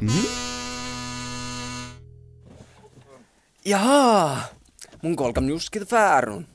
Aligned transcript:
Mm. 0.00 0.08
Jaha, 3.64 4.38
mun 5.02 5.16
kolkam 5.16 5.48
juskit 5.48 5.92
väärun. 5.92 6.46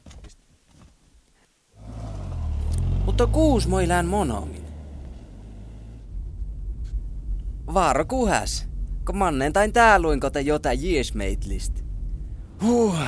Mutta 3.05 3.27
kuus 3.27 3.67
moilään 3.67 4.05
monomin. 4.05 4.65
Vaaro 7.73 8.05
kuhäs, 8.05 8.67
kun 9.05 9.17
mannen 9.17 9.53
tain 9.53 9.73
tää 9.73 9.99
luin 9.99 10.19
kote 10.19 10.41
jota 10.41 10.73
jiesmeitlist. 10.73 11.83
Huh, 12.61 12.99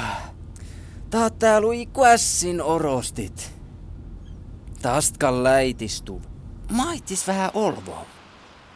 taat 1.10 1.40
tää 1.40 1.62
lui 1.62 1.86
kuässin 1.86 2.62
orostit. 2.62 3.54
Tastkan 4.82 5.44
läitistu. 5.44 6.22
Maitis 6.72 7.28
vähän 7.28 7.52
olvoa. 7.54 8.06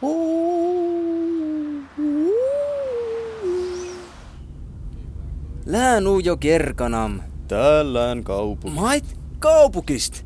Huu. 0.01 0.90
Lään 5.65 6.03
jo 6.23 6.38
kerkanam. 6.38 7.20
Tällään 7.47 8.23
kaupunki. 8.23 8.79
Mait 8.79 9.17
kaupukist. 9.39 10.25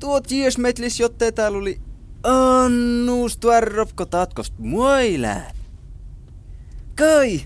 Tuot 0.00 0.30
jiesmetlis, 0.30 1.00
jotte 1.00 1.32
täällä 1.32 1.58
oli 1.58 1.80
annus 2.22 3.36
tuarropko 3.36 4.06
tatkost 4.06 4.54
muilää. 4.58 5.50
Kai, 6.98 7.40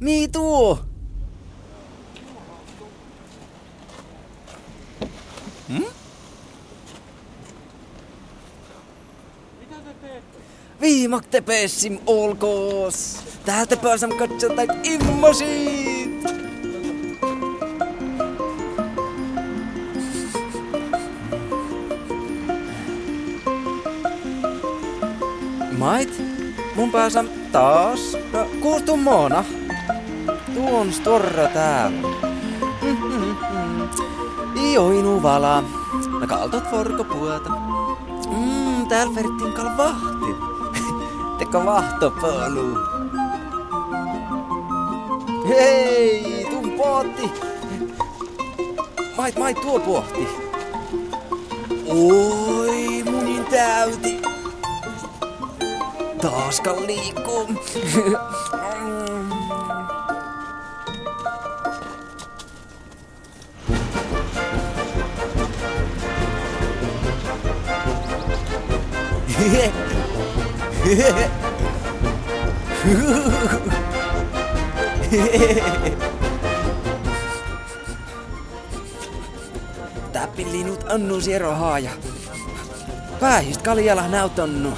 mi 0.00 0.28
tuo? 0.28 0.78
Hmm? 5.68 6.03
Viimak 10.84 11.26
te 11.26 11.40
pessim 11.40 11.98
olkoos. 12.06 13.16
Täältä 13.44 13.76
pääsem 13.76 14.10
katsotaan 14.10 14.68
immosit. 14.82 16.24
Mait, 25.78 26.22
mun 26.76 26.90
pääsem 26.90 27.28
taas. 27.52 28.16
No, 28.32 28.46
kuustu 28.60 28.96
moona. 28.96 29.44
Tuon 30.54 30.92
storra 30.92 31.48
täällä. 31.48 32.08
Ioinu 34.72 35.22
vala. 35.22 35.64
No 36.20 36.26
kaltot 36.26 36.70
forko 36.70 37.04
puota. 37.04 37.50
Mm, 38.30 38.88
täällä 38.88 39.14
verttiin 39.14 39.52
kal 39.52 39.68
vahti. 41.34 41.38
Teko 41.38 41.64
vahtopolu. 41.64 42.78
Hei, 45.48 46.46
tuun 46.50 46.70
pootti. 46.70 47.30
Mait, 49.16 49.38
mait 49.38 49.60
tuo 49.60 49.80
pohti. 49.80 50.28
Oi, 51.86 53.02
munin 53.10 53.44
täyti. 53.44 54.20
Taaskan 56.20 56.86
liikkuu. 56.86 57.48
Täppinlinut 80.12 80.84
annu 80.88 81.20
siero 81.20 81.54
haaja. 81.54 81.90
Päihist 83.20 83.62
kaljalla 83.62 84.08
näytönnu. 84.08 84.72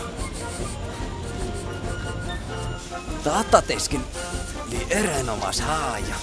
Tatateskin 3.25 4.05
li 4.71 4.87
erenomas 4.91 5.61
haaja. 5.61 6.15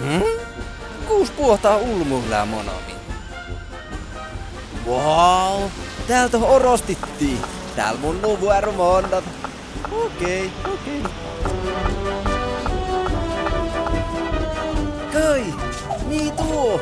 Hmm? 0.00 0.22
Kuus 1.08 1.30
puhtaa 1.30 1.76
ulmuhlää 1.76 2.44
monomi. 2.44 2.95
Wow, 4.86 5.62
täältä 6.08 6.38
orostittiin. 6.38 7.38
Täällä 7.76 8.00
mun 8.00 8.22
nuvuero 8.22 8.72
mondat. 8.72 9.24
Okei, 9.92 10.50
okay, 10.60 10.72
okei. 10.74 11.00
Okay. 11.00 11.12
Kai, 15.12 15.44
niin 16.08 16.32
tuo. 16.32 16.80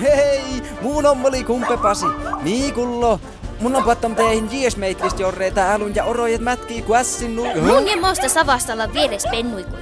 Hei, 0.00 0.62
mun 0.82 1.06
ommeli 1.06 1.44
kumpepasi. 1.44 2.06
Miikullo. 2.42 3.20
Mun 3.60 3.76
on 3.76 3.84
pattam 3.84 4.14
teihin 4.14 4.48
jiesmeitlist 4.52 5.20
jorreita 5.20 5.72
älun 5.72 5.94
ja 5.94 6.04
orojet 6.04 6.40
mätkii 6.40 6.82
kuässin 6.82 7.36
nu... 7.36 7.44
Mun 7.44 7.88
ja 7.88 7.96
moosta 8.00 8.28
savastalla 8.28 8.92
vieres 8.92 9.26
pennuikui. 9.30 9.78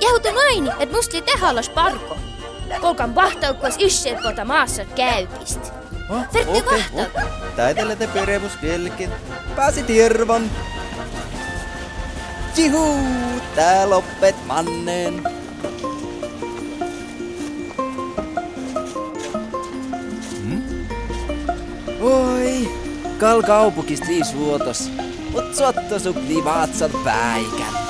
Jahuten 0.00 0.34
aini, 0.46 0.70
et 0.78 0.92
musti 0.92 1.22
tehallas 1.22 1.68
parko. 1.68 2.16
Kolkan 2.80 3.14
vahtaukkas 3.14 3.76
ysseet 3.80 4.20
kota 4.22 4.44
maassa 4.44 4.84
käypist. 4.84 5.72
Oh, 6.08 6.22
Vertti 6.34 6.58
okei, 6.58 6.84
vahtauk. 6.94 8.06
oh. 8.06 8.12
Peremus 8.14 8.56
kelkin. 8.56 9.10
Pääsi 9.56 9.82
tiervan. 9.82 10.50
Jihu, 12.56 12.96
tää 13.54 13.90
loppet 13.90 14.46
mannen. 14.46 15.22
Hmm? 20.42 20.62
Oi, 22.00 22.68
kal 23.18 23.42
kaupukist 23.42 24.06
viis 24.08 24.36
vuotos. 24.36 24.90
Mut 25.30 25.54
suotto 25.54 25.98
sukli 25.98 26.44
vaatsat 26.44 26.92
päikän. 27.04 27.87